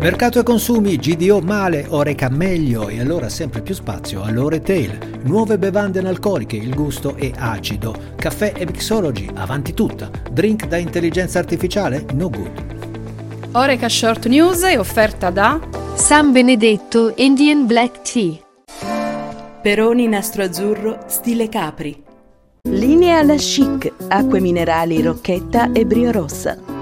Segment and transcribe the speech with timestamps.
[0.00, 5.20] Mercato e consumi, GDO male, Oreca meglio e allora sempre più spazio all'Ore Tail.
[5.24, 7.96] Nuove bevande analcoliche, il gusto è acido.
[8.14, 10.08] Caffè e mixology, avanti tutta.
[10.30, 13.50] Drink da intelligenza artificiale, no good.
[13.52, 15.58] Oreca Short News è offerta da
[15.96, 18.38] San Benedetto Indian Black Tea.
[19.60, 22.04] Peroni nastro azzurro stile Capri.
[22.68, 26.77] Linea alla chic, acque minerali Rocchetta e Brio Rossa.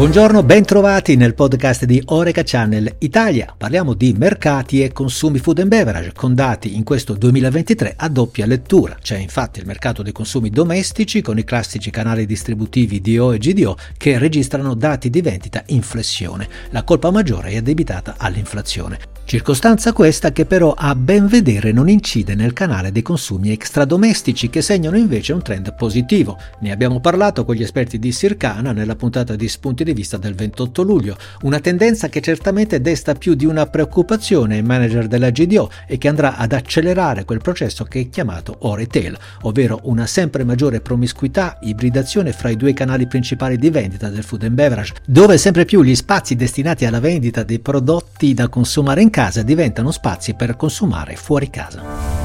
[0.00, 3.54] Buongiorno, bentrovati nel podcast di Oreca Channel Italia.
[3.54, 8.46] Parliamo di mercati e consumi food and beverage con dati in questo 2023 a doppia
[8.46, 8.96] lettura.
[8.98, 13.76] C'è infatti il mercato dei consumi domestici con i classici canali distributivi DO e GDO
[13.98, 16.48] che registrano dati di vendita in flessione.
[16.70, 19.19] La colpa maggiore è addebitata all'inflazione.
[19.30, 24.60] Circostanza questa che però a ben vedere non incide nel canale dei consumi extradomestici che
[24.60, 26.36] segnano invece un trend positivo.
[26.62, 30.34] Ne abbiamo parlato con gli esperti di Sircana nella puntata di spunti di vista del
[30.34, 35.70] 28 luglio, una tendenza che certamente desta più di una preoccupazione ai manager della GDO
[35.86, 40.80] e che andrà ad accelerare quel processo che è chiamato O-Retail, ovvero una sempre maggiore
[40.80, 45.64] promiscuità, ibridazione fra i due canali principali di vendita del food and beverage, dove sempre
[45.64, 50.32] più gli spazi destinati alla vendita dei prodotti da consumare in casa casa diventano spazi
[50.32, 52.19] per consumare fuori casa.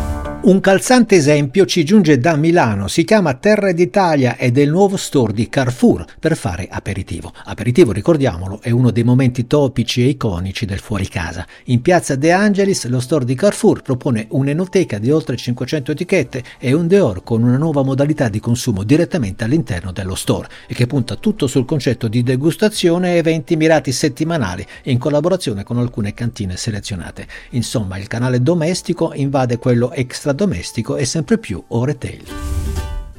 [0.46, 4.96] Un calzante esempio ci giunge da Milano, si chiama Terra d'Italia ed è il nuovo
[4.96, 7.34] store di Carrefour per fare aperitivo.
[7.46, 11.48] Aperitivo, ricordiamolo, è uno dei momenti topici e iconici del fuori casa.
[11.66, 16.74] In piazza De Angelis lo store di Carrefour propone un'enoteca di oltre 500 etichette e
[16.74, 21.16] un Deor con una nuova modalità di consumo direttamente all'interno dello store e che punta
[21.16, 27.26] tutto sul concetto di degustazione e eventi mirati settimanali in collaborazione con alcune cantine selezionate.
[27.50, 32.45] Insomma, il canale domestico invade quello extra domestico e sempre più o retail.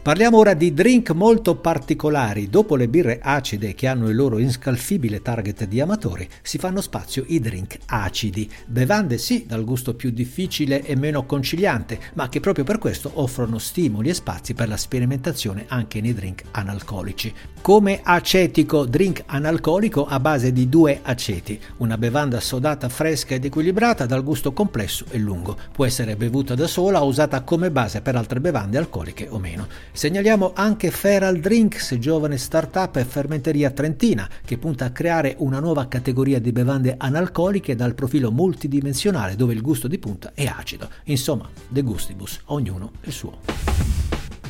[0.06, 2.48] Parliamo ora di drink molto particolari.
[2.48, 7.24] Dopo le birre acide che hanno il loro inscalfibile target di amatori, si fanno spazio
[7.26, 8.48] i drink acidi.
[8.66, 13.58] Bevande sì, dal gusto più difficile e meno conciliante, ma che proprio per questo offrono
[13.58, 17.34] stimoli e spazi per la sperimentazione anche nei drink analcolici.
[17.60, 24.06] Come acetico, drink analcolico a base di due aceti, una bevanda sodata fresca ed equilibrata
[24.06, 25.56] dal gusto complesso e lungo.
[25.72, 29.66] Può essere bevuta da sola o usata come base per altre bevande alcoliche o meno.
[29.96, 35.88] Segnaliamo anche Feral Drinks, giovane startup e fermenteria trentina, che punta a creare una nuova
[35.88, 40.90] categoria di bevande analcoliche dal profilo multidimensionale dove il gusto di punta è acido.
[41.04, 43.75] Insomma, de gustibus, ognuno il suo.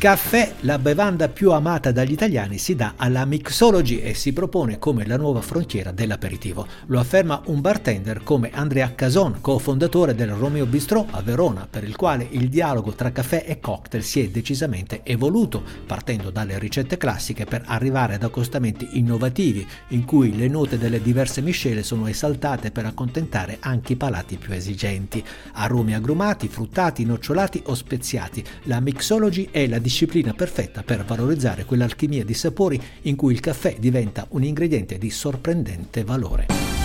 [0.06, 5.04] Caffè, la bevanda più amata dagli italiani, si dà alla mixology e si propone come
[5.04, 6.64] la nuova frontiera dell'aperitivo.
[6.86, 11.96] Lo afferma un bartender come Andrea Cason, cofondatore del Romeo Bistro a Verona, per il
[11.96, 17.44] quale il dialogo tra caffè e cocktail si è decisamente evoluto, partendo dalle ricette classiche
[17.44, 22.84] per arrivare ad accostamenti innovativi, in cui le note delle diverse miscele sono esaltate per
[22.84, 25.24] accontentare anche i palati più esigenti.
[25.54, 28.44] Aromi agrumati, fruttati, nocciolati o speziati.
[28.66, 29.94] La mixology è la disciplina
[30.34, 36.04] perfetta per valorizzare quell'alchimia di sapori in cui il caffè diventa un ingrediente di sorprendente
[36.04, 36.75] valore.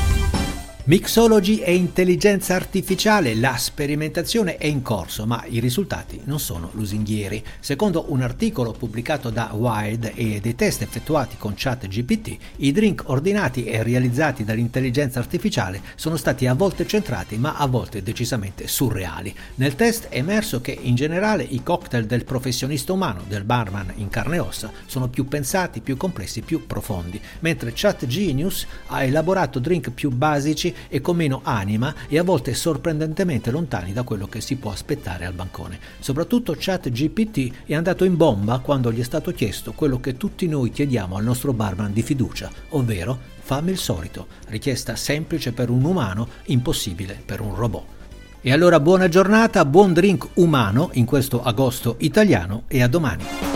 [0.83, 7.43] Mixology e intelligenza artificiale, la sperimentazione è in corso, ma i risultati non sono lusinghieri.
[7.59, 13.65] Secondo un articolo pubblicato da Wired e dei test effettuati con ChatGPT, i drink ordinati
[13.65, 19.31] e realizzati dall'intelligenza artificiale sono stati a volte centrati, ma a volte decisamente surreali.
[19.55, 24.09] Nel test è emerso che in generale i cocktail del professionista umano, del barman in
[24.09, 29.91] carne e ossa, sono più pensati, più complessi, più profondi, mentre ChatGenius ha elaborato drink
[29.91, 34.55] più basici e con meno anima e a volte sorprendentemente lontani da quello che si
[34.55, 35.79] può aspettare al bancone.
[35.99, 40.71] Soprattutto ChatGPT è andato in bomba quando gli è stato chiesto quello che tutti noi
[40.71, 46.27] chiediamo al nostro barman di fiducia, ovvero fammi il solito, richiesta semplice per un umano,
[46.45, 47.83] impossibile per un robot.
[48.41, 53.50] E allora buona giornata, buon drink umano in questo agosto italiano e a domani.